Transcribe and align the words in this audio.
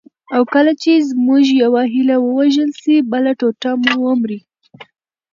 او 0.35 0.41
کله 0.53 0.71
چي 0.81 0.91
زموږ 1.09 1.43
یوه 1.63 1.83
هیله 1.93 2.17
ووژل 2.21 2.69
سي، 2.81 2.95
بله 3.11 3.31
ټوټه 3.39 3.71
مو 3.81 3.93
ومري. 4.05 4.39